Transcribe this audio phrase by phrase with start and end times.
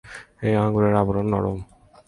[0.43, 1.57] এই আঙ্গুরের আবরণ নরম।